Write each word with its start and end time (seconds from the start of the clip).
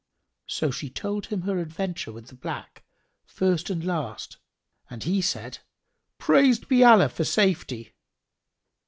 So 0.47 0.71
she 0.71 0.89
told 0.89 1.27
him 1.27 1.43
her 1.43 1.59
adventure 1.59 2.11
with 2.11 2.29
the 2.29 2.33
black, 2.33 2.83
first 3.23 3.69
and 3.69 3.85
last, 3.85 4.37
and 4.89 5.03
he 5.03 5.21
said, 5.21 5.59
"Praised 6.17 6.67
be 6.67 6.83
Allah 6.83 7.07
for 7.07 7.23
safety!" 7.23 7.93